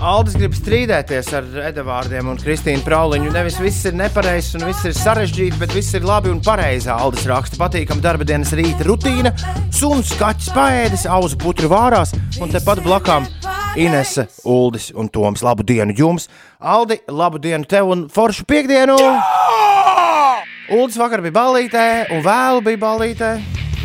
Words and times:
Aldis 0.00 0.32
grib 0.40 0.54
strīdēties 0.56 1.26
ar 1.36 1.48
Edvardiem 1.68 2.30
un 2.32 2.38
Kristīnu 2.40 2.80
Prauliņu. 2.86 3.34
Nevis 3.34 3.58
viss 3.60 3.84
ir 3.84 3.92
nepareizs 3.98 4.56
un 4.56 4.64
viss 4.64 4.86
ir 4.88 4.94
sarežģīts, 4.96 5.58
bet 5.60 5.74
viss 5.76 5.92
ir 5.98 6.06
labi 6.08 6.32
un 6.32 6.40
pareizi. 6.40 6.88
Aldis 6.94 7.26
raksta, 7.28 7.58
patīkama 7.60 8.00
darba 8.00 8.24
dienas 8.24 8.54
rīta 8.56 8.86
rutīna, 8.88 9.34
suns, 9.76 10.14
kaķis 10.16 10.48
paēdis, 10.56 11.04
auzu 11.04 11.36
putru 11.44 11.68
vārās 11.68 12.14
un 12.40 12.48
tepat 12.48 12.80
blakām 12.86 13.28
Inese, 13.76 14.24
Uldis 14.48 14.88
un 14.96 15.12
Toms. 15.12 15.44
Labu 15.44 15.68
dienu 15.68 15.92
jums! 15.92 16.30
Aldi, 16.56 17.02
labu 17.12 17.36
dienu 17.36 17.68
tev 17.68 17.92
un 17.92 18.08
foršu 18.08 18.48
piekdienu! 18.48 18.96
Uldis 20.80 20.96
vakar 20.96 21.20
bija 21.20 21.42
ballītē 21.42 21.88
un 22.16 22.24
vēlu 22.24 22.64
bija 22.64 22.86
ballītē. 22.88 23.34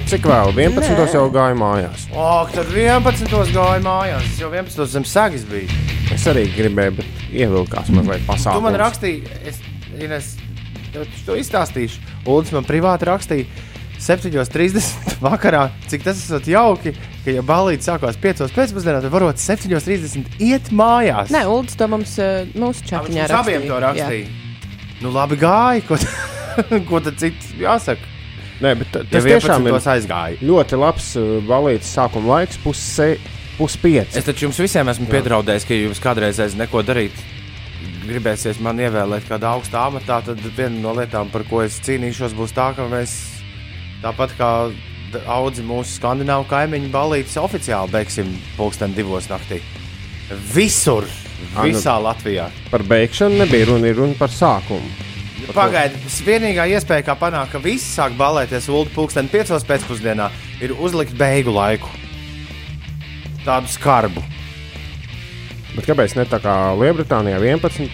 Cik 0.06 0.28
vēl? 0.30 0.52
11. 0.54 0.92
Nē. 0.94 1.06
jau 1.16 1.24
gāju 1.34 1.56
mājās. 1.58 2.04
O, 2.14 2.26
tad 2.54 2.70
11. 2.70 3.32
gāja 3.56 3.82
mājās. 3.82 4.26
Es 4.30 4.42
jau 4.44 4.52
11. 4.54 4.86
zem 4.92 5.06
sagas 5.10 5.46
biju. 5.50 5.66
Es 6.14 6.28
arī 6.30 6.44
gribēju, 6.54 7.00
bet 7.00 7.24
ievilkās 7.34 7.90
mazliet 7.90 8.22
Tu 8.22 8.30
pasākumā. 8.30 8.68
man 8.68 8.78
rakstīji, 8.84 9.24
es, 9.50 9.58
Ines, 9.98 10.36
to 11.26 11.38
izstāstīšu. 11.40 12.04
Uldis 12.30 12.54
man 12.54 12.68
privāti 12.68 13.10
rakstīja 13.10 13.48
7.30 14.06 15.18
vakarā, 15.26 15.70
cik 15.90 16.06
tas 16.06 16.22
ir 16.38 16.50
jauki, 16.54 16.94
ka, 17.26 17.34
ja 17.40 17.42
balīti 17.46 17.88
sākās 17.88 18.20
5. 18.22 18.46
pēcpusdienā, 18.54 19.02
tad 19.02 19.14
varot 19.14 19.42
7.30 19.42 20.38
iet 20.46 20.70
mājās. 20.76 21.34
Nē, 21.34 21.46
Uldis 21.50 21.80
to 21.80 21.90
mums 21.90 22.18
uh, 22.22 22.44
mūsu 22.54 22.86
čatiņā 22.92 23.26
mums 23.26 23.40
abiem 23.42 23.66
to 23.72 23.82
rakstīja. 23.88 24.28
Nu, 25.02 25.10
labi 25.16 25.40
gāja, 25.42 25.82
ko, 25.90 25.98
ko 26.92 27.02
tad 27.04 27.18
cits 27.24 27.56
jāsaka. 27.58 28.14
Nē, 28.66 28.74
bet 28.82 28.92
ta- 28.96 29.04
Ja 29.06 29.12
tas 29.20 29.28
tiešām 29.30 29.68
ir 29.70 29.78
aizgāja. 29.94 30.40
ļoti 30.42 30.80
labs 30.82 31.12
uh, 31.22 31.38
balītas 31.46 31.92
sākuma 31.96 32.34
laiks, 32.40 32.58
pusse, 32.64 33.10
puspieci. 33.60 34.18
Es 34.18 34.26
taču 34.28 34.48
jums 34.50 34.60
visiem 34.60 34.90
esmu 34.92 35.08
piedraudējis, 35.12 35.68
ka 35.70 35.78
jums 35.78 36.02
kādreiz 36.04 36.42
aiz 36.44 36.58
neko 36.58 36.82
darīt. 36.88 37.14
Gribēsies 38.06 38.60
man 38.62 38.78
ievēlēt 38.82 39.26
kādā 39.30 39.54
augstā 39.56 39.86
amatā, 39.90 40.20
tad 40.26 40.42
viena 40.58 40.78
no 40.82 40.92
lietām, 40.98 41.30
par 41.34 41.44
ko 41.50 41.62
es 41.66 41.80
cīnīšos, 41.86 42.36
būs 42.38 42.54
tā, 42.54 42.68
ka 42.78 42.86
mēs 42.92 43.16
tāpat 44.04 44.36
kā 44.38 44.50
daudzi 45.16 45.64
mūsu 45.66 45.96
skandināvu 46.00 46.46
kaimiņu 46.50 46.90
balītas 46.94 47.38
oficiāli 47.42 47.92
beigsim 47.94 48.30
pulksten 48.58 48.94
divos 48.98 49.30
naktī. 49.32 49.62
Visur, 50.54 51.06
visā 51.62 51.96
Latvijā. 52.02 52.48
Par 52.72 52.84
beigšanu 52.84 53.38
nebija 53.44 53.70
runa, 53.72 53.90
ir 53.92 54.00
runa 54.02 54.18
par 54.20 54.30
sākumu. 54.34 54.90
Pagaidiet, 55.54 56.06
vienīgā 56.26 56.66
iespēja, 56.74 57.06
kā 57.06 57.16
panākt, 57.20 57.52
ka 57.54 57.62
visi 57.62 57.86
sāk 57.86 58.16
balēties 58.18 58.70
ULD 58.72 58.92
pulksten 58.96 59.30
piecos 59.32 59.66
pēcpusdienā, 59.68 60.30
ir 60.64 60.74
uzlikt 60.80 61.14
beigu 61.20 61.54
laiku. 61.54 61.92
Tādu 63.46 63.70
skarbu. 63.70 64.24
Bet 65.76 65.86
kāpēc 65.90 66.16
ne 66.18 66.26
tā 66.32 66.40
kā 66.42 66.56
Lielbritānijā 66.80 67.38
11? 67.44 67.90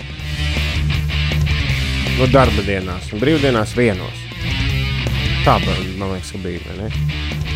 No 2.20 2.28
darba 2.30 2.64
dienās 2.64 3.10
un 3.12 3.24
brīvdienās 3.24 3.74
vienos. 3.76 4.24
Tā 5.42 5.58
man 5.66 6.14
liekas, 6.14 6.32
ka 6.36 6.44
bija. 6.44 6.78
ne? 6.78 6.92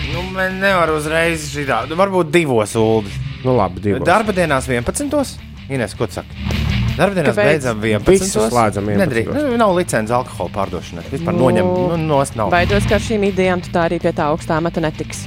Nu, 0.10 0.24
man 0.34 0.60
nevar 0.64 0.90
uzreiz 0.96 1.46
šitā. 1.54 1.84
Nu, 1.90 1.98
varbūt 2.00 2.34
divos 2.34 2.74
ULD. 2.80 3.12
Nu, 3.46 3.54
labi, 3.60 3.84
divos. 3.86 4.08
Darba 4.08 4.34
dienās 4.34 4.66
11. 4.72 5.38
Ines, 5.70 5.94
ko 5.98 6.10
tu 6.10 6.18
saki? 6.18 6.55
Darba 6.96 7.16
dienās 7.18 7.36
Kāpēc? 7.36 7.50
beidzam 7.50 7.82
11. 7.84 8.08
Visus 8.08 8.46
slēdzam 8.52 8.86
11. 8.88 9.02
Nedrīkst. 9.04 9.36
Nu, 9.36 9.58
nav 9.60 9.74
licences 9.76 10.14
alkohola 10.16 10.52
pārdošanai. 10.56 11.04
Vispār 11.12 11.36
nu, 11.36 11.42
noņem. 11.50 11.72
Nu, 11.76 11.98
nos 12.16 12.32
nav. 12.40 12.52
Baidos, 12.54 12.86
ka 12.88 12.96
ar 12.96 13.04
šīm 13.04 13.26
idejām 13.32 13.64
tu 13.66 13.74
tā 13.74 13.88
arī 13.90 14.00
pie 14.00 14.14
tā 14.16 14.30
augstā 14.32 14.62
mata 14.64 14.80
netiks. 14.84 15.26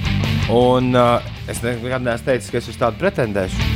Un 0.49 0.95
uh, 0.97 1.21
es 1.51 1.61
nekad 1.61 2.01
neesmu 2.07 2.25
teicis, 2.31 2.49
ka 2.55 2.57
es 2.63 2.71
uz 2.73 2.79
tādu 2.81 2.97
pretendēšu. 3.03 3.69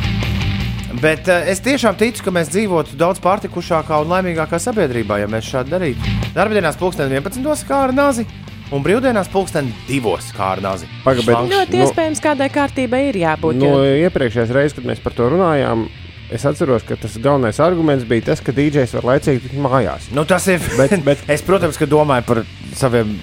Bet 1.02 1.28
uh, 1.28 1.44
es 1.52 1.60
tiešām 1.64 1.96
ticu, 2.00 2.24
ka 2.24 2.32
mēs 2.32 2.48
dzīvotu 2.52 2.96
daudz 3.00 3.20
pārtikušākā 3.24 4.00
un 4.04 4.08
laimīgākā 4.12 4.56
sabiedrībā, 4.60 5.20
ja 5.20 5.28
mēs 5.28 5.48
šādi 5.52 5.72
darītu. 5.76 6.16
Darba 6.36 6.56
dienās 6.56 6.80
pulksten 6.80 7.12
11. 7.12 7.44
kā 7.68 7.82
ar 7.90 7.92
nazi, 7.96 8.24
un 8.72 8.84
brīvdienās 8.84 9.28
pulksten 9.32 9.68
2. 9.88 10.32
kā 10.36 10.50
ar 10.56 10.64
nazi. 10.64 10.88
Paga, 11.04 11.20
bet- 11.20 11.28
Šlanks. 11.36 11.52
Ļoti 11.56 11.76
Nu- 11.76 11.84
iespējams, 11.86 12.24
kādai 12.24 12.48
kārtībai 12.52 13.02
ir 13.10 13.20
jābūt. 13.26 13.60
No 13.60 13.74
jo- 13.84 14.08
iepriekšējās 14.08 14.52
reizes, 14.56 14.76
kad 14.80 14.84
mēs 14.88 15.00
par 15.04 15.12
to 15.16 15.28
runājām, 15.32 15.88
es 16.34 16.44
atceros, 16.48 16.82
ka 16.88 16.96
tas 16.96 17.16
galvenais 17.22 17.58
arguments 17.60 18.04
bija 18.08 18.26
tas, 18.32 18.40
ka 18.44 18.52
DJs 18.56 18.94
var 18.98 19.08
laicīgi 19.12 19.42
tikt 19.48 19.58
mājās. 19.62 20.10
Nu, 20.16 20.24
tas 20.28 20.46
ir. 20.48 20.60
Bet- 20.78 20.98
bet- 21.04 21.24
es, 21.34 21.42
protams, 21.46 21.76
ka 21.80 21.86
domāju 21.90 22.24
par 22.28 22.42
saviem, 22.78 23.16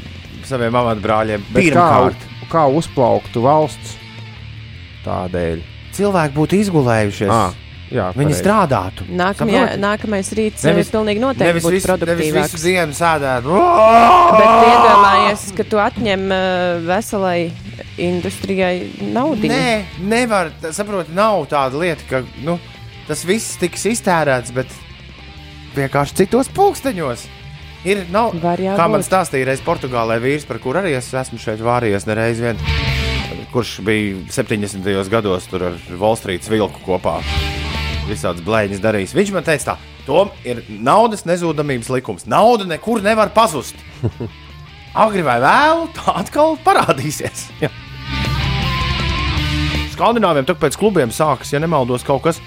saviem 0.47 0.75
amatbrāļiem. 0.81 1.47
Bet 1.53 1.63
Pirmkārt, 1.69 2.27
kā, 2.29 2.49
kā 2.53 2.67
uzplauktu 2.79 3.41
valsts 3.45 3.97
tādēļ? 5.05 5.61
cilvēki 5.99 6.33
būtu 6.37 6.55
izgulējušies. 6.63 7.31
À, 7.33 7.49
jā, 7.91 8.05
Viņi 8.15 8.29
pareizi. 8.29 8.39
strādātu. 8.43 9.05
Nākamajā, 9.19 9.63
nākamais 9.81 10.29
rīts 10.37 10.63
Nevis- 10.63 10.69
nevis, 10.69 10.91
pilnīgi 10.93 11.19
noteikti 11.23 11.47
Nevis 11.49 11.65
būs 11.65 11.73
visu, 11.75 11.87
nevis 11.89 12.19
visu 12.21 12.35
produktīvāks. 12.37 12.63
dienu 12.63 12.93
sēdēt. 12.95 13.49
Bet 14.39 14.69
iedomājies, 14.69 15.43
ka 15.57 15.63
tu 15.73 15.81
atņem 15.81 16.23
uh, 16.31 16.79
veselai 16.87 17.51
industrijai 17.97 18.89
naudu. 19.11 19.49
Nē, 19.49 19.83
nevar. 19.99 20.51
Saproti, 20.71 21.11
nav 21.17 21.43
tāda 21.51 21.79
lieta, 21.81 22.05
ka 22.09 22.21
nu, 22.45 22.55
tas 23.09 23.25
viss 23.25 23.57
tiks 23.57 23.87
iztērēts, 23.89 24.53
bet 24.53 24.71
vienkārši 25.73 26.21
citos 26.21 26.49
pulksteņos. 26.53 27.25
Ir, 27.87 28.03
nav, 28.11 28.35
kā 28.43 28.87
man 28.91 29.03
stāstīja 29.05 29.47
reiz 29.47 29.61
Portugālē 29.63 30.19
vīrs, 30.21 30.45
par 30.45 30.59
kur 30.61 30.77
arī 30.81 30.93
es 30.97 31.07
esmu 31.15 31.39
šeit 31.39 31.61
vārījies 31.63 32.05
nereiz 32.09 32.41
vien, 32.43 32.59
kurš 33.53 33.77
bija 33.87 34.19
70. 34.35 34.83
gados 35.09 35.47
tur 35.49 35.69
ar 35.71 35.79
Wall 35.95 36.19
Street 36.19 36.45
vilku 36.51 36.83
kopā. 36.85 37.21
Visādas 38.09 38.43
blēņas 38.43 38.83
darījis. 38.83 39.15
Viņš 39.15 39.31
man 39.35 39.47
teica, 39.47 39.73
tā, 39.73 39.99
Tom 40.09 40.31
ir 40.41 40.63
naudas 40.69 41.21
nezudamības 41.29 41.91
likums. 41.93 42.25
Nauda 42.29 42.65
nekur 42.65 43.03
nevar 43.05 43.29
pazust. 43.33 43.77
Agri 45.05 45.21
vai 45.21 45.37
vēlu, 45.43 45.85
tā 45.93 46.15
atkal 46.23 46.57
parādīsies. 46.65 47.47
Jā. 47.61 47.69
Skandināviem 49.93 50.47
tagad 50.47 50.63
pēc 50.63 50.79
klubiem 50.79 51.13
sākas, 51.13 51.51
ja 51.53 51.61
nemaldos, 51.61 52.05
kaut 52.07 52.23
kas, 52.25 52.41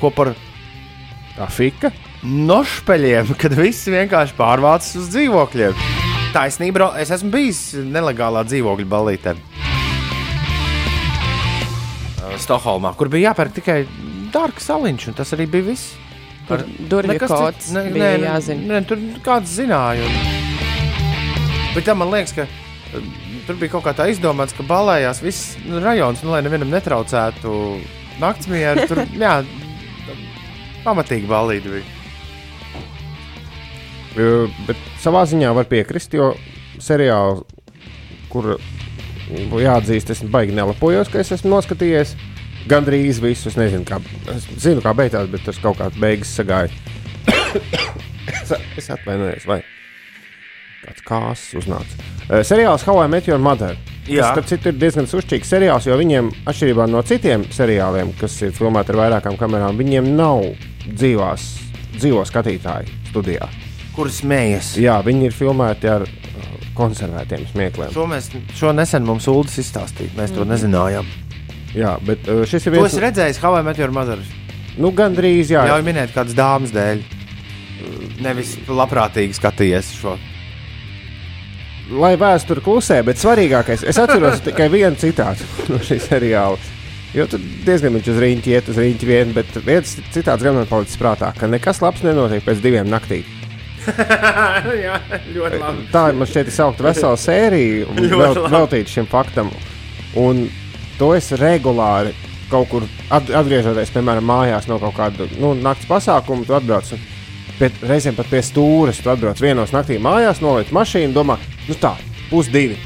ko 0.00 0.10
par 0.14 0.34
Tā 1.36 1.46
fika. 1.52 1.90
nošpeļiem, 2.24 3.34
kad 3.38 3.52
viss 3.58 3.86
vienkārši 3.92 4.34
pārvācas 4.38 4.94
uz 5.02 5.10
dzīvokļiem. 5.12 5.74
Taisnība, 6.32 6.90
es 7.00 7.10
esmu 7.14 7.30
bijis 7.32 7.60
nelegālā 7.76 8.42
dzīvokļa 8.48 8.88
balītē. 8.92 9.36
Stokholmā, 12.42 12.90
kur 12.98 13.08
bija 13.12 13.30
jāpērk 13.30 13.54
tikai 13.56 13.76
dārgs 14.34 14.66
saliņš, 14.68 15.06
un 15.10 15.16
tas 15.16 15.30
arī 15.36 15.46
bija 15.48 15.68
viss. 15.70 15.94
Tur 16.46 16.62
durvju 16.90 17.10
Nekas 17.14 17.30
kods 17.32 17.64
cits- 17.64 17.72
ne- 17.74 17.84
bija 17.94 18.10
nē, 18.18 18.26
jāzina. 18.28 18.66
Nē, 18.72 18.80
tur 18.86 19.00
kāds 19.24 19.54
zināja. 19.56 20.04
Un... 20.04 20.12
Bet 21.74 21.84
tam 21.88 21.98
man 22.02 22.12
liekas, 22.12 22.34
ka 22.36 22.46
tur 23.46 23.56
bija 23.60 23.72
kaut 23.72 23.84
kā 23.86 23.94
tā 23.98 24.06
izdomāts, 24.12 24.54
ka 24.56 24.62
balējās 24.66 25.22
viss 25.24 25.56
rajons, 25.82 26.22
nu, 26.24 26.30
lai 26.34 26.42
nevienam 26.46 26.70
netraucētu 26.74 27.56
naktsmieru. 28.22 28.86
Tur, 28.90 29.02
jā, 29.24 29.34
pamatīgi 30.86 31.28
balīti 31.30 31.72
bija. 31.74 31.84
Bet 34.66 34.80
savā 35.02 35.26
ziņā 35.28 35.50
var 35.56 35.66
piekrist, 35.68 36.14
jo 36.16 36.32
seriāli, 36.80 37.42
kur 38.32 38.54
jāatzīst, 39.60 40.14
es 40.14 40.24
baigi 40.32 40.56
nelapojos, 40.56 41.10
ka 41.12 41.20
es 41.20 41.34
esmu 41.36 41.52
noskatījies. 41.56 42.16
Gan 42.66 42.82
drīz 42.86 43.20
visus, 43.22 43.52
es 43.52 43.58
nezinu, 43.60 43.84
kā, 43.86 44.00
es 44.32 44.46
zinu, 44.58 44.82
kā 44.82 44.90
beigās, 44.96 45.28
bet 45.30 45.44
tas 45.46 45.58
kaut 45.62 45.78
kāds 45.78 45.98
beigas 46.02 46.32
sagāja. 46.34 46.72
es, 48.40 48.54
es 48.80 48.90
atvainojos, 48.90 49.46
vai 49.46 49.60
kāds 50.86 51.04
kāzas 51.06 51.44
uznāca. 51.60 52.00
Uh, 52.26 52.40
seriāls 52.46 52.82
Hawaii 52.86 53.10
Meteor 53.12 53.42
Mother. 53.42 53.76
Jā. 54.06 54.22
Tas, 54.22 54.34
starp 54.34 54.50
citu, 54.50 54.70
ir 54.72 54.80
diezgan 54.82 55.06
sušķīgs 55.10 55.50
seriāls, 55.50 55.86
jo 55.86 55.98
viņiem, 55.98 56.30
atšķirībā 56.46 56.86
no 56.90 57.02
citiem 57.06 57.46
seriāliem, 57.54 58.12
kas 58.18 58.34
ir 58.46 58.54
filmēti 58.54 58.94
ar 58.94 59.00
vairākām 59.04 59.38
kamerām, 59.38 59.78
viņiem 59.78 60.12
nav 60.18 60.44
dzīvās, 60.92 61.46
dzīvo 61.96 62.22
skatītāju 62.28 62.92
studijā. 63.10 63.48
Kur 63.96 64.10
smējas? 64.12 64.74
Jā, 64.80 64.98
viņi 65.04 65.30
ir 65.30 65.36
filmēti 65.36 65.88
ar 65.88 66.04
uh, 66.04 66.48
konservētiem 66.76 67.46
smiekliem. 67.52 67.92
Šo, 67.94 68.04
mēs, 68.10 68.28
šo 68.58 68.72
nesen 68.76 69.06
mums 69.08 69.26
Ulas 69.32 69.56
izstāstīja. 69.62 70.12
Mēs 70.18 70.34
to 70.36 70.44
nezinājām. 70.48 71.08
Jā, 71.76 71.96
bet 72.04 72.28
uh, 72.28 72.44
šis 72.48 72.66
ir 72.68 72.74
To 72.74 72.78
viens 72.82 72.92
es 72.92 73.02
redzēju, 73.02 73.40
Havai 73.42 73.62
Meteor 73.66 73.92
Mother. 73.96 74.20
nu, 74.76 74.92
gandrīz, 74.92 75.50
jā, 75.54 75.64
Ļauj 75.70 75.84
minēt 75.86 76.12
kādas 76.14 76.36
dāmas 76.36 76.72
dēļ. 76.76 77.04
Nevis 78.24 78.54
labprātīgi 78.68 79.36
skatījies 79.36 79.90
šo. 80.00 80.14
lai 82.00 82.14
vēsture 82.18 82.62
klusē, 82.64 83.02
bet 83.06 83.20
svarīgākais, 83.20 83.84
es 83.86 83.98
atceros 84.00 84.40
tikai 84.42 84.66
vienu 84.72 84.96
citātu 84.98 85.44
no 85.70 85.78
šī 85.84 86.00
seriāla. 86.02 86.56
Jo 87.16 87.24
tur 87.32 87.40
diezgan 87.64 87.94
viņš 87.96 88.10
uz 88.12 88.18
rīņķi 88.20 88.52
iet, 88.52 88.66
uz 88.68 88.76
rīņķi 88.82 89.08
vien, 89.08 89.30
bet 89.32 89.54
viens 89.64 89.94
citāts 90.12 90.44
gan 90.44 90.58
man 90.58 90.68
palicis 90.68 90.98
prātā, 91.00 91.30
ka 91.38 91.48
nekas 91.48 91.80
labs 91.80 92.02
nenotiek 92.04 92.44
pēc 92.44 92.60
diviem 92.60 92.90
naktīm. 92.92 93.24
Jā, 94.84 94.98
ļoti 95.32 95.60
labi. 95.62 95.86
Tā 95.94 96.02
man 96.12 96.28
šķiet, 96.28 96.50
ir 96.50 96.56
saukta 96.56 96.84
vesela 96.88 97.16
sērija, 97.20 97.86
un 97.88 98.00
Ļoti 98.02 98.20
vēl, 98.20 98.38
labi. 98.42 98.52
veltīta 98.56 98.92
šim 98.98 99.08
faktam. 99.08 99.52
Un 100.20 100.46
to 101.00 101.12
es 101.16 101.30
regulāri 101.40 102.12
kaut 102.50 102.68
kur 102.70 102.84
at, 103.08 103.30
atgriežoties, 103.30 103.94
piemēram, 103.94 104.26
mājās 104.26 104.68
no 104.70 104.76
kaut 104.82 104.96
kāda 104.98 105.28
nu, 105.40 105.54
naktas 105.58 105.88
pasākuma, 105.90 106.44
tu 106.46 106.56
atbrauc. 106.58 106.92
Pie, 107.56 107.70
reizēm 107.88 108.18
pat 108.18 108.28
pie 108.28 108.42
stūres, 108.44 109.00
tu 109.00 109.08
atbrauc 109.08 109.40
vienos 109.40 109.72
naktī 109.72 109.96
mājās, 110.02 110.42
noliec 110.44 110.68
mašīnu, 110.76 111.14
domā, 111.16 111.38
nu 111.64 111.78
tā, 111.80 111.94
pusdivi. 112.28 112.76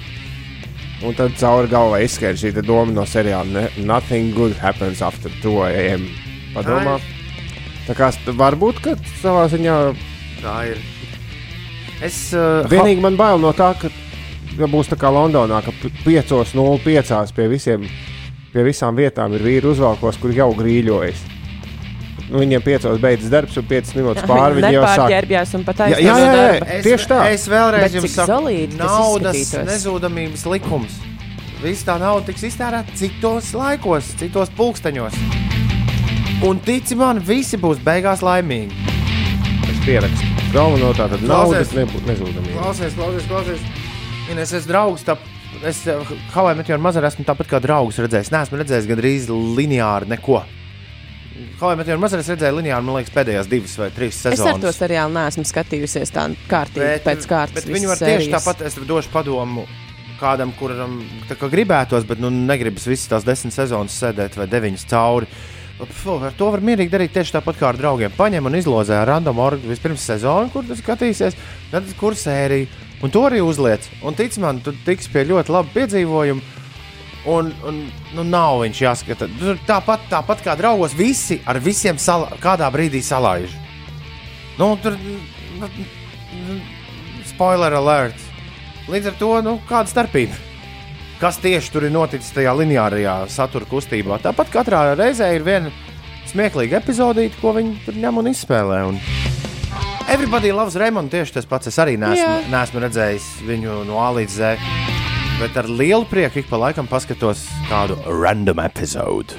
Un 1.07 1.17
tad 1.17 1.33
cauri 1.41 1.71
galvai 1.73 2.03
izskrēja 2.05 2.37
šī 2.43 2.53
doma 2.61 2.93
no 2.93 3.07
seriāla 3.09 3.71
Nothing 3.79 4.35
good 4.37 4.59
happens 4.61 5.01
after 5.01 5.33
2 5.41 5.57
a.m. 5.71 6.07
Padomā. 6.53 6.99
Tā 7.87 7.97
kā 7.97 8.11
varbūt, 8.37 8.83
ka 8.85 8.97
savā 9.23 9.47
ziņā 9.51 9.77
Tā 10.41 10.61
ir. 10.71 10.79
Es 12.01 12.31
uh, 12.33 12.65
vienīgi 12.71 13.03
man 13.05 13.17
bail 13.21 13.41
no 13.43 13.53
tā, 13.57 13.75
ka 13.77 13.91
ja 14.57 14.69
būs 14.71 14.89
tā 14.89 14.97
kā 15.01 15.11
Londonā, 15.13 15.61
ka 15.65 15.75
5.05 16.05 17.35
pie, 17.37 17.49
visiem, 17.51 17.85
pie 18.55 18.65
visām 18.65 18.97
vietām 18.97 19.37
ir 19.37 19.45
vīri 19.45 19.69
uzvalkos, 19.69 20.21
kur 20.21 20.33
jau 20.33 20.49
grīļojas. 20.57 21.40
Nu, 22.31 22.39
viņiem 22.39 22.63
piecos 22.63 23.01
beidzas 23.03 23.31
darbs, 23.33 23.57
un 23.59 23.67
5 23.67 23.97
minūtes 23.99 24.27
pāri 24.31 24.61
viņi 24.61 24.69
jau 24.77 24.83
sāk. 24.85 25.01
Nepārģērbjās 25.01 25.55
un 25.59 25.65
pat 25.67 25.81
Jā, 25.83 25.87
jā, 25.91 25.99
jā, 25.99 26.15
jā. 26.15 26.35
darba. 26.37 26.67
Es, 26.77 26.85
Tieši 26.87 27.09
tā. 27.11 27.19
Es 27.35 27.47
vēlreiz 27.51 27.87
Bet 27.87 27.97
jums 27.99 28.13
saku, 28.15 28.31
solīti 28.31 28.79
naudas 28.79 29.55
nezudamības 29.67 30.45
likums. 30.53 30.99
Viss 31.61 31.85
tā 31.85 31.97
nauda 32.01 32.29
tiks 32.31 32.45
iztērēta 32.47 32.95
citos 32.97 33.51
laikos, 33.59 34.13
citos 34.21 34.53
pulksteņos. 34.57 35.19
Un 36.47 36.63
tici 36.65 36.97
man, 36.97 37.19
visi 37.19 37.59
būs 37.61 37.83
beigās 37.85 38.23
laimīgi. 38.25 38.79
Es 39.67 39.83
pierakstu. 39.83 40.31
Galveno 40.55 40.95
tā 40.95 41.11
tad 41.11 41.27
naudas 41.27 41.75
nezudamība. 41.75 42.55
Klausies, 42.55 42.95
klausies, 42.95 43.27
klausies. 43.27 43.67
Ines, 44.31 44.55
es 44.55 44.71
draugs, 44.71 45.03
tā, 45.03 45.19
es 45.67 45.83
Havaju 46.31 46.63
meteoru 46.63 46.87
mazā 46.87 47.03
esmu 47.11 47.27
tāpat 47.27 47.51
kā 47.51 47.61
draugs 47.63 47.99
redzējis. 47.99 48.31
Nē, 48.31 48.47
esmu 48.47 48.63
redzējis 48.63 48.89
gandrīz 48.89 49.29
lineāri 49.59 50.15
neko. 50.15 50.45
Havaju 51.61 51.79
meteoru 51.81 52.01
mazā 52.03 52.19
redzēju 52.21 52.57
lineāri, 52.59 52.85
man 52.87 52.97
liekas, 52.99 53.13
pēdējās 53.15 53.49
divas 53.51 53.77
vai 53.81 53.91
trīs 53.95 54.17
Es 54.19 54.27
ar 54.27 54.37
sezonas. 54.37 54.65
to 54.65 54.73
seriālu 54.77 55.15
neesmu 55.15 55.45
skatījusies 55.49 56.13
tā 56.15 56.27
kārtīgi 56.51 56.99
pēc 57.07 57.29
kārtas. 57.31 57.55
Bet 57.61 57.71
viņi 57.71 57.91
var 57.91 58.01
tieši 58.01 58.27
sērijas. 58.27 58.35
tāpat, 58.39 58.67
es 58.67 58.75
došu 58.89 59.13
padomu 59.13 59.67
kādam, 60.21 60.53
kuram 60.59 60.99
kā 61.29 61.49
gribētos, 61.49 62.05
bet 62.09 62.21
nu, 62.21 62.29
negribas 62.31 62.85
visas 62.87 63.09
tās 63.09 63.25
desmit 63.25 63.57
sezonas 63.57 63.97
sēdēt 64.03 64.37
vai 64.37 64.47
deviņas 64.53 64.87
cauri. 64.91 65.27
Fu, 65.81 66.19
ar 66.21 66.35
to 66.37 66.51
var 66.53 66.61
mierīgi 66.61 66.93
darīt 66.93 67.15
tieši 67.15 67.39
tāpat 67.39 67.57
kā 67.57 67.71
ar 67.71 67.79
draugiem. 67.81 68.13
Paņem 68.13 68.45
un 68.51 68.59
izlozē 68.59 68.99
random 69.09 69.39
orgu 69.41 69.71
vispirms 69.71 70.05
sezonu, 70.05 70.51
kur 70.53 70.67
tas 70.69 70.83
skatīsies, 70.83 71.39
tad 71.71 71.89
kur 71.97 72.13
sēriju. 72.13 72.69
Un 73.01 73.09
to 73.15 73.23
arī 73.25 73.41
uzliec. 73.41 73.87
Un 74.05 74.13
tic 74.13 74.37
man, 74.37 74.61
tu 74.61 74.75
tiks 74.85 75.09
pie 75.09 75.25
ļoti 75.25 75.55
laba 75.55 75.73
piedzīvojuma. 75.73 76.43
Un, 77.29 77.51
un 77.69 77.81
nu, 78.17 78.25
nav 78.25 78.63
viņš 78.63 78.79
jāskata. 78.81 79.29
Tāpat, 79.69 80.07
tāpat 80.09 80.45
kā 80.45 80.55
draugos, 80.57 80.95
visi 80.97 81.41
ar 81.45 81.61
visiem 81.61 81.99
sala, 82.01 82.31
kādā 82.41 82.71
brīdī 82.73 83.03
salaiž. 83.05 83.53
Nu, 84.57 84.73
tur 84.81 84.97
nu, 84.97 85.69
nu, 85.69 86.61
spoiler 87.29 87.77
alert. 87.77 88.29
Līdz 88.91 89.13
ar 89.13 89.19
to, 89.21 89.35
nu, 89.45 89.59
kāda 89.69 89.93
starpība? 89.93 90.39
Kas 91.21 91.37
tieši 91.37 91.73
tur 91.75 91.85
ir 91.85 91.93
noticis 91.93 92.33
tajā 92.33 92.55
lineārajā 92.57 93.19
satura 93.29 93.69
kustībā? 93.69 94.17
Tāpat 94.25 94.49
katrā 94.55 94.87
reizē 94.97 95.29
ir 95.37 95.45
viena 95.45 95.73
smieklīga 96.31 96.81
epizodīte, 96.81 97.37
ko 97.43 97.53
viņi 97.59 97.77
tur 97.85 98.01
ņem 98.01 98.23
un 98.23 98.33
izspēlē. 98.33 98.81
Un 98.89 99.01
Everybody 100.11 100.51
loves 100.51 100.75
Raimondu 100.81 101.13
tieši 101.15 101.37
tas 101.37 101.47
pats. 101.47 101.71
Es 101.71 101.77
arī 101.79 101.95
neesmu, 102.01 102.49
neesmu 102.51 102.83
redzējis 102.83 103.29
viņu 103.47 103.83
no 103.87 104.01
A 104.03 104.09
līdz 104.17 104.39
Z. 104.41 104.80
Bet 105.41 105.57
ar 105.57 105.65
lielu 105.73 106.05
prieku 106.05 106.43
ik 106.43 106.51
pa 106.51 106.59
laikam 106.61 106.85
paskatos 106.85 107.47
kādu 107.71 107.95
random 108.05 108.59
epizodi. 108.61 109.39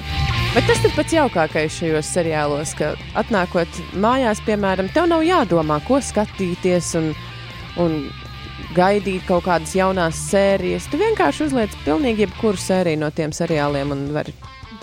Bet 0.50 0.66
tas 0.66 0.80
ir 0.82 0.90
pats 0.96 1.14
jaukākais 1.14 1.76
šajos 1.78 2.08
seriālos, 2.10 2.72
ka 2.74 2.88
atnākot 3.20 3.78
mājās, 4.02 4.40
piemēram, 4.42 4.90
tev 4.90 5.06
nav 5.12 5.22
jādomā, 5.22 5.78
ko 5.86 6.00
skatīties 6.02 6.90
un, 6.98 7.12
un 7.78 7.94
gaidīt 8.74 9.22
kaut 9.28 9.46
kādas 9.46 9.76
jaunas 9.78 10.18
sērijas. 10.26 10.90
Tu 10.90 10.98
vienkārši 10.98 11.46
uzliec 11.46 11.78
pilnīgi 11.86 12.26
jebkuru 12.26 12.58
sēriju 12.58 13.04
no 13.04 13.12
tiem 13.14 13.30
seriāliem 13.30 13.94
un 13.94 14.04
vari 14.18 14.34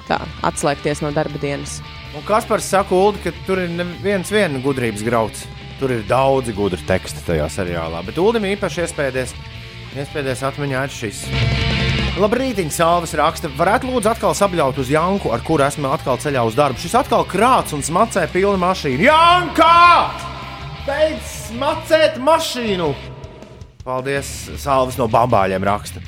tā 0.07 0.23
atslēgties 0.47 1.03
no 1.03 1.11
darba 1.11 1.43
dienas. 1.43 1.81
Un 2.15 2.23
Kaspars 2.25 2.71
saka, 2.71 2.95
Ulu, 2.95 3.19
ka 3.21 3.35
tur 3.43 3.59
ir 3.61 3.75
viens 4.01 4.31
viena 4.31 4.63
gudrības 4.63 5.03
grauds. 5.03 5.43
Tur 5.83 5.91
ir 5.95 6.07
daudzi 6.07 6.55
gudri 6.55 6.79
teksti 6.87 7.27
tajā 7.27 7.51
seriālā. 7.51 8.01
Bet 8.07 8.17
Ulim 8.19 8.47
īpaši 8.55 8.87
iespējas, 8.87 9.35
iespējas 9.97 10.43
atmiņā 10.49 10.83
ir 10.85 10.93
šis. 10.93 11.23
Labrīt, 12.19 12.59
Sāvis 12.73 13.13
raksta, 13.15 13.47
varētu 13.55 13.87
lūdzu 13.87 14.09
atkal 14.11 14.33
sabļaut 14.35 14.81
uz 14.81 14.89
Janku, 14.91 15.31
ar 15.31 15.39
kuru 15.45 15.63
esmu 15.63 15.87
atkal 15.93 16.19
ceļā 16.19 16.43
uz 16.49 16.57
darbu. 16.57 16.81
Šis 16.81 16.97
atkal 16.99 17.23
krāts 17.29 17.71
un 17.77 17.85
smacē 17.85 18.25
pilnu 18.33 18.59
mašīnu. 18.59 19.05
Janka! 19.07 19.71
Beidz 20.83 21.31
smacēt 21.47 22.19
mašīnu! 22.19 22.91
Paldies, 23.85 24.27
Sāvis 24.59 24.99
no 24.99 25.07
bambāļiem 25.07 25.63
raksta. 25.63 26.03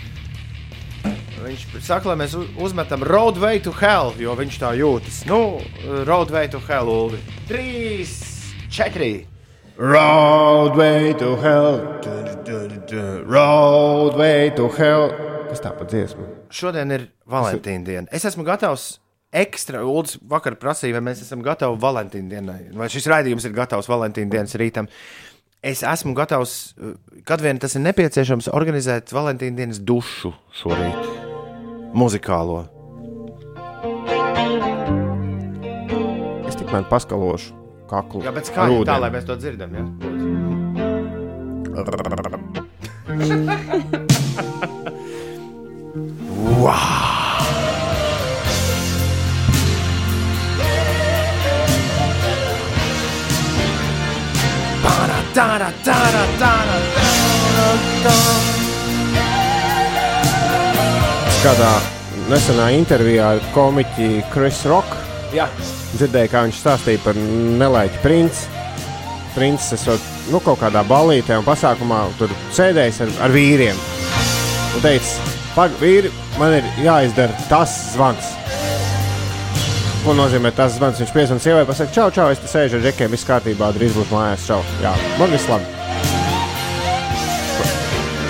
Viņš 1.42 1.64
saka, 1.82 2.12
lai 2.12 2.20
mēs 2.22 2.36
uzmetam 2.38 3.02
roadway 3.08 3.62
to 3.64 3.72
hell, 3.80 4.12
jo 4.20 4.36
viņš 4.38 4.60
tā 4.62 4.76
jūtas. 4.78 5.24
Nu, 5.30 5.62
roadway 6.06 6.52
to 6.52 6.62
hell, 6.68 6.92
Ulu. 6.92 7.22
Trīs, 7.50 8.20
četri. 8.70 9.31
Roadway 9.78 11.14
to 11.14 11.36
hell. 11.38 11.80
Roadway 13.26 14.50
to 14.56 14.68
hell. 14.68 15.12
Kas 15.50 15.64
tā 15.64 15.72
pa 15.76 15.86
dziesmu? 15.88 16.26
Šodien 16.52 16.92
ir 16.92 17.08
Valentīna 17.30 17.86
diena. 17.88 18.08
Es 18.12 18.26
esmu 18.28 18.44
gatavs 18.48 19.00
ekstra. 19.32 19.84
Uldis 19.88 20.18
vakar 20.28 20.58
prasīja, 20.60 20.98
vai 20.98 21.06
mēs 21.12 21.24
esam 21.24 21.44
gatavi 21.46 21.80
Valentīna 21.80 22.30
dienai. 22.36 22.60
Vai 22.76 22.90
šis 22.92 23.08
raidījums 23.12 23.48
ir 23.48 23.56
gatavs 23.56 23.90
Valentīna 23.92 24.32
dienas 24.32 24.58
rītam. 24.60 24.90
Es 25.64 25.86
esmu 25.86 26.16
gatavs, 26.18 26.74
kad 27.28 27.44
vien 27.44 27.60
tas 27.62 27.78
ir 27.78 27.86
nepieciešams, 27.86 28.52
organizēt 28.52 29.14
Valentīna 29.16 29.62
dienas 29.62 29.80
dušu 29.80 30.34
šorīt. 30.64 31.10
Muzikālo. 31.96 32.66
Es 36.48 36.60
tikmēr 36.60 36.88
paskalošu 36.92 37.61
kaklu. 37.92 38.24
Jā, 38.26 38.32
bet 38.36 38.52
kā 38.56 38.70
jau 38.72 38.84
tā, 38.88 38.98
lai 39.04 39.12
mēs 39.14 39.28
to 39.28 39.36
dzirdam? 39.40 39.76
Ja? 39.76 39.84
Tāda, 55.32 55.70
tāda, 55.86 56.24
tāda, 56.40 56.80
tāda. 58.04 58.42
Kādā 61.42 61.70
nesenā 62.30 62.68
intervijā 62.76 63.32
ar 63.38 63.40
komiķi 63.56 64.10
Chris 64.34 64.60
Rock 64.70 65.11
Jā, 65.32 65.46
dzirdēju, 65.96 66.32
kā 66.32 66.42
viņš 66.44 66.58
stāstīja 66.60 67.00
par 67.06 67.16
nelaiķu 67.16 68.02
princi. 68.04 68.50
Princis 69.32 69.78
esot 69.78 70.08
nu, 70.28 70.42
kaut 70.44 70.60
kādā 70.60 70.82
ballītē 70.84 71.38
un 71.40 71.46
pasākumā 71.48 72.02
tur 72.20 72.34
sēdējis 72.52 73.00
ar, 73.06 73.14
ar 73.28 73.36
vīriem. 73.36 73.80
Un 74.76 74.84
teica, 74.84 75.32
pagaidi, 75.56 75.80
vīri, 75.80 76.12
man 76.40 76.58
ir 76.58 76.68
jāizdara 76.84 77.46
tas 77.48 77.76
zvans. 77.94 78.34
Ko 80.02 80.16
nozīmē 80.18 80.52
tas 80.58 80.76
zvans? 80.76 81.00
Viņš 81.00 81.14
piezvanīja 81.16 81.46
sievai, 81.46 81.64
pasakā, 81.70 81.94
čau, 81.96 82.10
čau, 82.12 82.28
es 82.34 82.42
te 82.42 82.52
sēžu 82.52 82.80
ar 82.80 82.88
džekiem, 82.88 83.14
viss 83.14 83.28
kārtībā, 83.30 83.72
drīz 83.78 83.96
būs 83.96 84.12
mājās, 84.12 84.50
čau. 84.50 84.60
Jā, 84.84 84.92
man 85.22 85.32
viss 85.32 85.48
labi. 85.52 85.80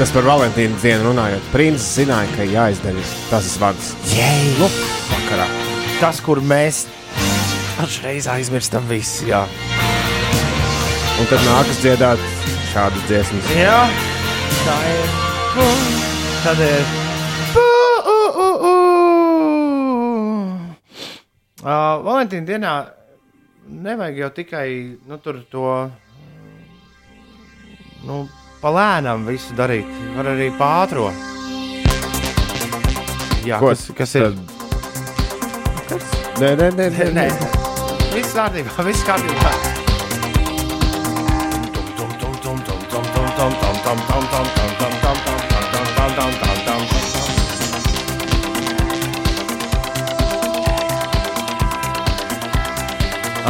Tas 0.01 0.13
par 0.13 0.25
Valentīnu 0.25 0.77
dienu 0.81 1.11
runājot. 1.11 1.49
Princis 1.53 1.95
zināja, 2.01 2.29
ka 2.35 2.49
jāizdara 2.49 3.09
tas 3.29 3.53
zvans. 3.55 3.93
Nu, 4.57 4.69
vakarā. 5.13 5.60
Tas, 6.01 6.19
kur 6.25 6.41
mēs 6.41 6.83
dažreiz 7.77 8.27
aizmirstam 8.31 8.87
visu. 8.89 9.27
Jā, 9.29 9.45
Un 11.21 11.27
tad 11.29 11.43
nākas 11.45 11.77
dziedāt 11.83 12.21
šādas 12.71 13.03
dziesmas. 13.05 13.49
jā 13.53 13.79
tā 14.65 14.77
ir. 14.89 15.07
Tad 16.41 16.61
ir. 16.65 16.83
Uh, 21.61 21.99
Valentīna 22.01 22.45
dienā 22.47 22.71
nevajag 23.85 24.15
jau 24.23 24.29
tikai 24.33 24.67
nu, 25.05 25.17
tur 25.21 25.43
to 25.51 25.65
nu, 28.07 28.23
palēnām 28.63 29.27
visu 29.29 29.53
darīt. 29.57 29.85
Var 30.17 30.31
arī 30.33 30.49
pātro. 30.57 31.11
Jā, 33.45 33.57
Ko 33.61 33.69
kas, 33.71 33.85
kas 33.97 34.15
ir? 34.17 34.31
Nē, 36.41 36.55
nē, 36.55 36.71
nē, 36.77 36.89
nē. 36.95 37.11
Nē, 37.17 37.27
viss 38.15 38.35
kārtībā, 38.37 38.87
viss 38.87 39.07
kārtībā. 39.07 39.79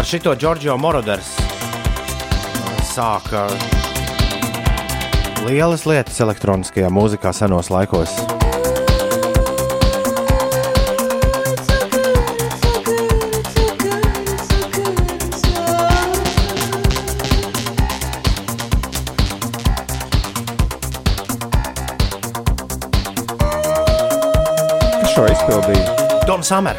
ar 0.01 0.05
šito 0.05 0.31
Giorgio 0.33 0.74
Moroders 0.81 1.27
sāka 2.89 3.43
lielas 5.45 5.86
lietas 5.86 6.17
elektroniskajā 6.25 6.89
mūzikā 6.89 7.36
senos 7.38 7.69
laikos. 7.69 8.40
Izpildīja? 25.51 26.24
Dons 26.27 26.48
Summer. 26.48 26.77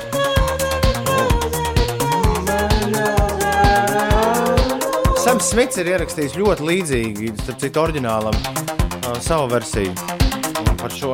Sams 5.23 5.50
Smits 5.52 5.79
ir 5.81 5.93
ierakstījis 5.93 6.37
ļoti 6.41 6.67
līdzīgi, 6.67 7.33
starp 7.43 7.61
citu, 7.62 7.83
oriģinālam 7.83 8.37
uh, 8.37 9.19
savu 9.23 9.50
versiju 9.52 9.93
par 10.81 10.95
šo. 10.95 11.12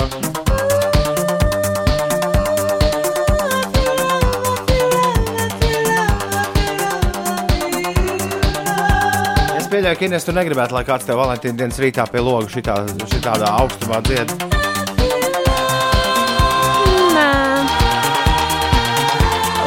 Es 9.58 9.68
pieļauju, 9.68 9.98
ka 9.98 10.06
Ines, 10.08 10.24
tu 10.24 10.32
negribētu, 10.36 10.78
lai 10.78 10.86
kāds 10.88 11.08
tev 11.08 11.20
Valentīna 11.20 11.64
dienas 11.64 11.82
rītā 11.82 12.08
pie 12.08 12.24
loga 12.24 12.48
šitā, 12.54 12.80
šitādā 13.04 13.52
augstumā 13.60 14.00
dzied. 14.08 14.67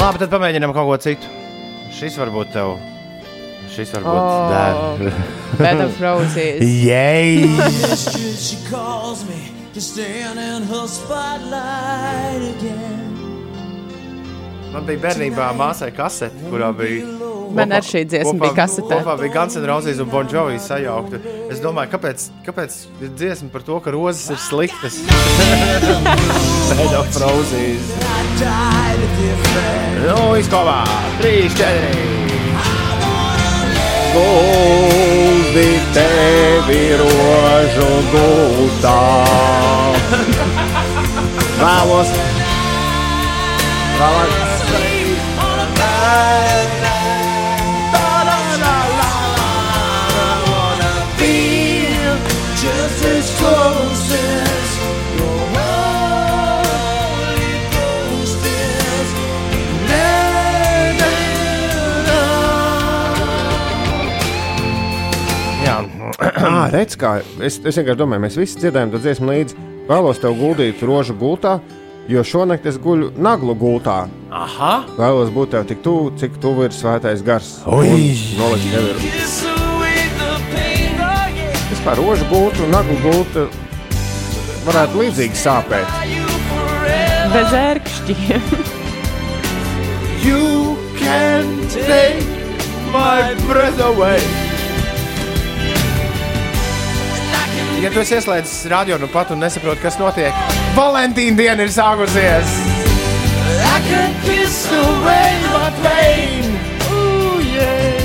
Labi, 0.01 0.17
tad 0.23 0.31
pamēģinām 0.33 0.73
kaut 0.75 0.87
ko 0.89 0.97
citu. 1.01 1.29
Šis 1.93 2.15
varbūt 2.19 2.53
tev. 2.55 2.77
Šis 3.71 3.91
varbūt 3.95 4.19
Oh. 4.19 4.99
der. 5.59 5.85
Of 5.85 5.99
Roses. 6.01 6.61
Jej! 6.61 7.45
Yesterday 7.45 8.35
she 8.35 8.57
calls 8.69 9.23
me 9.29 9.51
to 9.73 9.79
stand 9.81 10.39
in 10.39 10.63
her 10.71 10.87
spotlight 10.87 12.41
again. 12.55 13.07
Man 14.73 14.85
bija 14.87 14.99
bērnībā 15.05 15.51
māsai 15.59 15.91
kasete, 15.95 16.47
kurā 16.49 16.71
bija. 16.75 17.05
Man 17.55 17.73
arī 17.75 17.87
šī 17.87 18.01
dziesma 18.07 18.33
bija 18.39 18.53
kasetē. 18.55 19.01
Kopā 19.01 19.15
bija 19.19 19.33
Guns 19.35 19.57
N' 19.59 19.67
Roses 19.67 19.99
un 20.03 20.09
Bon 20.11 20.27
Jovi 20.31 20.59
sajaukta. 20.61 21.19
Es 21.51 21.59
domāju, 21.63 21.91
kāpēc, 21.95 22.27
kāpēc 22.45 22.77
ir 23.03 23.11
dziesma 23.19 23.49
par 23.53 23.65
to, 23.67 23.79
ka 23.83 23.93
rozes 23.95 24.29
ir 24.31 24.39
sliktas? 24.39 25.01
At 29.01 29.09
the 29.17 29.27
affair. 29.35 29.81
Nu, 30.01 30.35
izkopā! 30.39 30.79
3, 31.19 31.49
4! 31.59 32.11
Guldi 34.11 35.67
tevi 35.95 36.81
rožu 36.99 37.89
gultā. 38.11 38.97
Vēlos. 41.61 42.15
Vēlos. 43.99 44.50
Redz, 66.71 66.95
kā 66.99 67.19
es, 67.43 67.59
es 67.59 67.77
vienkārši 67.77 67.99
domāju, 67.99 68.23
mēs 68.25 68.37
visi 68.39 68.59
dziedājam 68.61 68.91
to 68.93 69.01
dziesmu 69.03 69.29
līdzi. 69.31 69.55
Vēlos 69.89 70.21
tev 70.21 70.37
guldīt 70.39 70.81
rožu 70.87 71.15
gultā, 71.19 71.57
jo 72.11 72.23
šonakt 72.25 72.65
es 72.69 72.77
guļu 72.81 73.11
naglu 73.19 73.55
gultā. 73.57 74.05
aha! 74.31 74.73
Vēlos 74.97 75.31
būt 75.35 75.51
tev 75.55 75.65
tik 75.67 75.81
tuvu, 75.83 76.13
cik 76.17 76.37
tuvu 76.41 76.67
ir 76.67 76.75
svētais 76.75 77.23
gars. 77.25 77.59
Pain, 77.65 78.15
oh 78.39 78.55
yeah. 78.55 78.95
Vispār 81.71 81.97
rožu 81.97 82.25
gulta 82.29 82.63
un 82.63 82.71
naglu 82.75 82.97
gulta 83.03 83.47
varētu 84.67 85.01
līdzīgi 85.01 85.39
sāpēt. 85.39 85.97
Bez 87.31 87.57
ērkšķiem. 87.57 88.53
You 90.21 90.77
can 90.99 91.47
take 91.73 92.21
my 92.93 93.33
breath 93.47 93.81
away. 93.81 94.50
Ja 97.81 97.89
tu 97.89 97.97
esi 98.03 98.13
ieslēdzis 98.13 98.67
radio 98.69 98.99
nu 99.01 99.07
pat 99.09 99.31
un 99.33 99.39
nesaproti, 99.41 99.81
kas 99.81 99.95
notiek, 99.97 100.35
Valentīna 100.77 101.33
diena 101.39 101.65
ir 101.65 101.71
sākusies! 101.73 102.51
I 103.61 103.77
could 103.87 104.15
kiss 104.25 104.67
away. 104.69 105.29
Ooh, 106.91 107.41
yeah. 107.41 108.01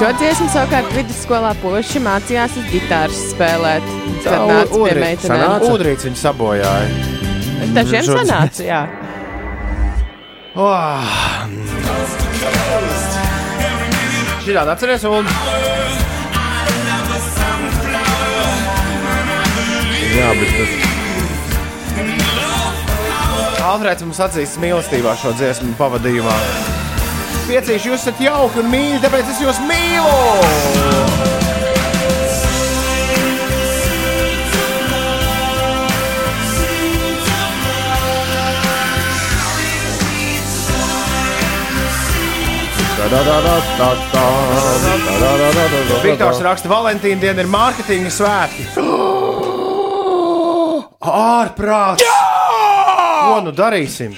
Šo 0.00 0.08
dziesmu 0.16 0.48
savukārt 0.52 0.92
vidusskolā 0.96 1.50
puiši 1.60 2.00
mācījās 2.04 2.54
uz 2.56 2.64
gitāras 2.72 3.18
spēlēt. 3.32 3.84
Tā, 4.24 4.30
nāca 4.48 4.74
pie 4.84 4.94
meitenēm. 5.00 5.64
Udrīts 5.68 6.04
viņu 6.08 6.18
sabojāja. 6.20 6.88
Dažiem 7.76 8.04
sanāca, 8.08 8.62
jā. 8.64 8.82
Oh. 10.56 11.04
Šitā 14.40 14.62
atceries, 14.72 15.04
un 15.04 15.26
Jā, 20.10 20.30
bet 20.36 20.50
tas 20.56 20.72
Alfrēds 23.70 24.02
mums 24.06 24.20
atzīst 24.24 24.56
mīlestībā 24.62 25.12
šo 25.20 25.34
dziesmu 25.36 25.76
pavadījumā. 25.78 26.36
Piecīši, 27.50 27.90
jūs 27.92 28.00
esat 28.00 28.22
jauki 28.24 28.64
un 28.64 28.70
mīļi, 28.72 29.02
tāpēc 29.04 29.34
es 29.34 29.44
jūs 29.44 29.60
mīlu! 29.68 31.29
Viktors 46.04 46.38
raksta, 46.46 46.70
Valentīna 46.70 47.18
diena 47.24 47.42
ir 47.42 47.48
mārketinga 47.50 48.10
svētki. 48.14 48.68
Ārprāts! 51.10 52.04
Ko 52.06 53.40
nu 53.42 53.50
darīsim? 53.50 54.14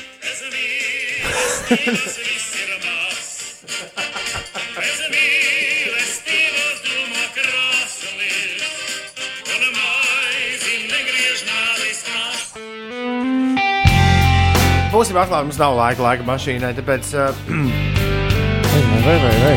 Būsim 14.92 15.16
atklāti, 15.16 15.48
mums 15.48 15.56
nav 15.56 15.72
laika, 15.80 16.04
laika 16.04 16.28
mašīnai, 16.28 16.74
tāpēc 16.76 17.14
uh, 17.16 17.32
vai, 18.72 19.18
vai, 19.18 19.36
vai. 19.44 19.56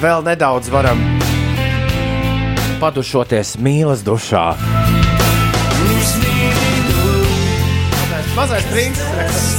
vēl 0.00 0.24
nedaudz 0.26 0.70
varam 0.72 1.00
padušoties 2.80 3.56
mīlas 3.60 4.04
dušā. 4.06 4.46
Mazais 8.36 8.66
princis. 8.68 9.56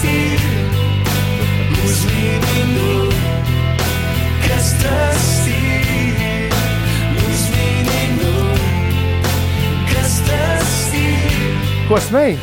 Ko 11.87 11.95
smēji? 12.03 12.35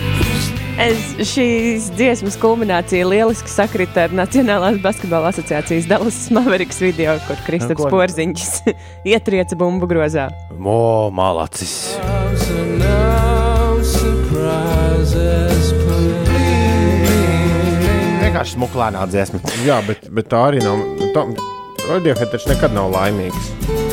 Es 0.75 1.13
šīs 1.31 1.85
dziesmas 1.95 2.35
kulminācija 2.43 3.07
lieliski 3.07 3.47
sakrita 3.51 4.09
ar 4.09 4.15
Nacionālās 4.19 4.81
basketbola 4.83 5.31
asociācijas 5.31 5.87
Dallas 5.87 6.17
Mavericks 6.35 6.81
video, 6.83 7.15
kur 7.29 7.39
Kristaps 7.47 7.79
ko? 7.79 7.91
Porziņš 7.93 8.73
ietrieca 9.15 9.55
bumbu 9.61 9.87
grozā. 9.87 10.27
Mo, 10.59 11.13
malacis. 11.15 11.95
Vienkārši 18.25 18.59
smuklēnā 18.59 19.07
dziesma. 19.15 19.45
Jā, 19.63 19.79
bet, 19.87 20.11
bet 20.11 20.33
tā 20.35 20.43
arī 20.51 20.65
nav. 20.65 20.83
Tā, 21.15 21.29
Radiohead 21.87 22.35
taču 22.35 22.51
nekad 22.51 22.75
nav 22.75 22.91
laimīgs. 22.97 23.84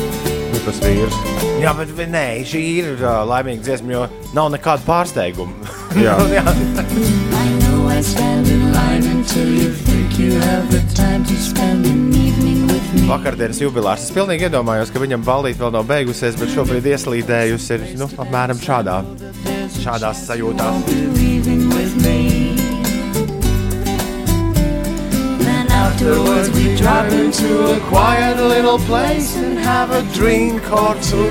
Nu, 0.62 0.70
tas 0.70 0.78
vīrs. 0.78 1.14
Jā, 1.58 1.72
bet 1.74 1.90
nē, 2.06 2.26
šī 2.46 2.60
ir 2.78 2.90
uh, 3.00 3.24
laimīga 3.26 3.64
dziesma, 3.66 3.96
jo 3.96 4.02
nav 4.36 4.52
nekāda 4.54 4.86
pārsteiguma. 4.86 5.50
Jā. 5.98 6.14
Jā. 6.36 6.44
I 6.46 7.48
know 7.58 7.72
always 7.82 8.06
stand 8.06 8.46
in 8.46 8.72
line 8.72 9.02
until 9.10 9.48
you 9.48 9.72
think 9.72 10.18
you 10.18 10.38
have 10.38 10.70
the 10.70 10.82
time 10.94 11.24
to 11.24 11.34
spend 11.34 11.84
an 11.86 12.14
evening 12.14 12.62
with 12.68 12.94
me. 12.94 13.08
Vakardienas 13.10 13.58
jubilārs. 13.58 14.06
Es 14.06 14.14
pilnīgi 14.14 14.46
iedomājos, 14.46 14.94
ka 14.94 15.02
viņam 15.02 15.26
ballīte 15.26 15.64
vēl 15.64 15.74
nav 15.74 15.90
beigusies, 15.90 16.38
bet 16.38 16.54
šobrīd 16.54 16.86
ieslīdējusi 16.94 17.74
ir 17.74 17.86
nu, 17.98 18.10
apmēram 18.22 18.62
šādā, 18.62 19.02
šādās 19.82 20.26
sajūtās. 20.30 22.51
Afterwards 25.86 26.48
we 26.56 26.64
drop 26.76 27.06
into 27.12 27.48
a 27.76 27.78
quiet 27.92 28.36
little 28.54 28.78
place 28.90 29.36
and 29.36 29.58
have 29.58 29.90
a 29.90 30.02
drink 30.18 30.60
or 30.72 30.94
two. 31.10 31.30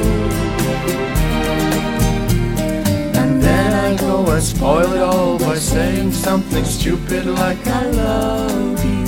And 3.20 3.42
then 3.42 3.70
I 3.88 3.98
go 3.98 4.16
and 4.34 4.44
spoil 4.44 4.92
it 4.94 5.02
all 5.02 5.38
by 5.40 5.56
saying 5.56 6.12
something 6.12 6.66
stupid 6.66 7.26
like 7.26 7.66
I 7.68 7.84
love 7.92 8.84
you. 8.86 9.06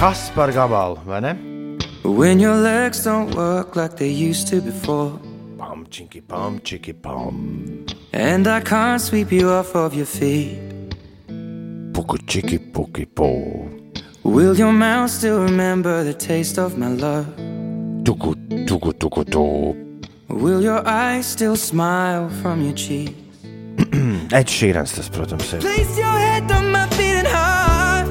Kas 0.00 0.30
par 0.34 0.50
gabalu, 0.52 0.98
vai 1.04 1.20
ne? 1.20 1.32
When 2.04 2.38
your 2.40 2.56
legs 2.56 3.04
don't 3.04 3.34
work 3.34 3.76
like 3.76 3.96
they 3.96 4.08
used 4.30 4.48
to 4.48 4.60
before, 4.60 5.12
Pam, 5.58 5.86
čiki, 5.90 6.20
pam, 6.26 6.60
čiki, 6.60 6.92
pam. 7.02 7.84
and 8.12 8.46
I 8.46 8.60
can't 8.60 9.00
sweep 9.00 9.32
you 9.32 9.50
off 9.50 9.74
of 9.74 9.92
your 9.94 10.06
feet, 10.06 10.58
Puku, 11.92 12.16
čiki, 12.30 12.58
puki, 12.72 13.04
po. 13.06 13.28
Will 14.22 14.56
your 14.56 14.72
mouth 14.72 15.10
still 15.10 15.42
remember 15.42 16.04
the 16.04 16.14
taste 16.14 16.58
of 16.58 16.78
my 16.78 16.88
love? 16.88 17.26
Tuku, 18.04 18.34
tuku, 18.66 18.92
tuku, 18.92 19.24
tu. 19.30 19.44
Will 20.28 20.62
your 20.62 20.86
eyes 20.86 21.26
still 21.26 21.56
smile 21.56 22.28
from 22.42 22.62
your 22.62 22.74
cheek? 22.74 23.14
Ed 24.32 24.48
Šīrans 24.50 24.92
tas, 24.94 25.08
protams, 25.08 25.52
ir. 25.54 25.60
Place 25.60 25.96
your 25.98 26.16
head 26.18 26.50
on 26.52 26.70
my 26.70 26.86
beating 26.96 27.24
heart. 27.24 28.08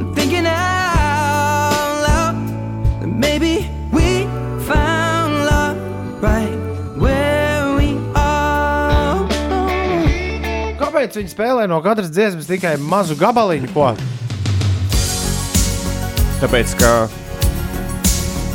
I'm 0.00 0.12
thinking 0.14 0.46
out 0.46 2.02
loud 2.04 2.36
that 3.00 3.08
maybe 3.08 3.68
we 3.92 4.26
found 4.68 5.32
love 5.48 5.76
right 6.22 6.52
where 7.00 7.74
we 7.78 7.96
are. 8.14 9.24
Kāpēc 10.80 11.16
viņi 11.16 11.32
spēlē 11.32 11.68
no 11.70 11.80
katras 11.84 12.12
dziesmas 12.12 12.50
tikai 12.50 12.76
mazu 12.76 13.16
gabaliņu? 13.16 13.72
Ko? 13.72 13.94
Tāpēc, 16.42 16.72
ka 16.80 16.88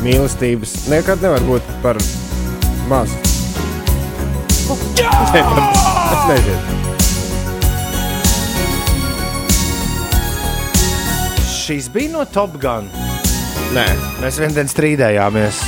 mīlestības 0.04 0.74
nekad 0.92 1.22
nevar 1.24 1.44
būt 1.48 1.70
par 1.84 2.00
mazu. 2.92 3.16
Nē, 5.32 5.44
Es 6.08 6.26
nezinu. 6.28 6.76
Šīs 11.48 11.88
bija 11.92 12.12
no 12.14 12.26
Top 12.32 12.60
Gun. 12.62 12.88
Nē, 13.76 13.88
Mēs 14.22 14.38
vienā 14.40 14.54
dienā 14.56 14.72
strīdējāmies. 14.72 15.64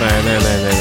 nē, 0.00 0.10
nē, 0.26 0.36
nē. 0.46 0.54
nē, 0.64 0.72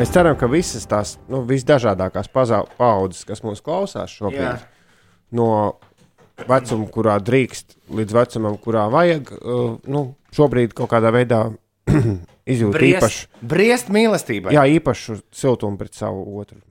Mēs 0.00 0.12
ceram, 0.14 0.36
ka 0.40 0.48
visas 0.48 0.86
tās 0.88 1.18
nu, 1.28 1.42
visdažādākās 1.44 2.30
paudzes, 2.32 3.26
kas 3.28 3.42
mūs 3.44 3.60
klausās 3.64 4.14
šobrīd, 4.16 4.40
Jā. 4.40 4.54
no 5.36 5.48
vecuma, 6.48 6.86
kurā 6.88 7.18
drīkst, 7.20 7.76
līdz 7.98 8.16
vecumam, 8.16 8.56
kurā 8.62 8.86
vajag, 8.92 9.34
uh, 9.36 9.74
nu, 9.92 10.04
šobrīd 10.36 10.72
kaut 10.78 10.88
kādā 10.94 11.12
veidā 11.12 11.42
izjūt 12.52 12.80
īpašu, 12.80 13.28
Briest, 13.28 13.44
briest 13.52 13.92
mīlestībai. 13.92 14.56
jā, 14.56 14.64
īpašu 14.80 15.20
siltumu 15.36 15.76
pret 15.80 15.98
savu 16.00 16.24
otru 16.40 16.62